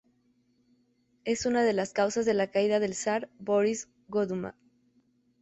[1.25, 4.53] Es una de las causas de la caída del zar Boris Godunov.